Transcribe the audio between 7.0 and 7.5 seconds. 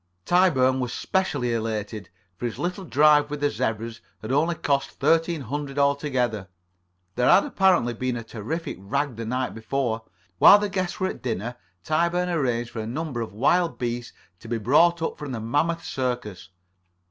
There had